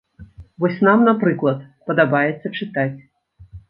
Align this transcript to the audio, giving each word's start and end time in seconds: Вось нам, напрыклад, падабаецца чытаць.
Вось 0.65 0.79
нам, 0.87 1.05
напрыклад, 1.11 1.59
падабаецца 1.93 2.57
чытаць. 2.59 2.93